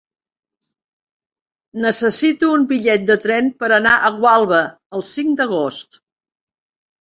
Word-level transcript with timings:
Necessito 1.83 2.49
un 2.53 2.65
bitllet 2.71 3.05
de 3.11 3.17
tren 3.27 3.51
per 3.61 3.69
anar 3.77 3.93
a 3.97 4.11
Gualba 4.17 4.63
el 5.01 5.05
cinc 5.13 5.39
d'agost. 5.43 6.01